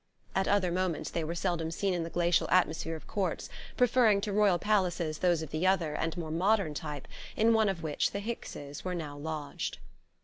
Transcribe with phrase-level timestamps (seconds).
[0.33, 4.33] At other moments they were seldom seen in the glacial atmosphere of courts, preferring to
[4.33, 8.19] royal palaces those of the other, and more modern type, in one of which the
[8.19, 9.77] Hickses were now lodged.